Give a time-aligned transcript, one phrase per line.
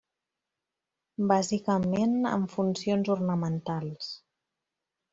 [1.33, 4.13] Bàsicament amb funcions ornamentals.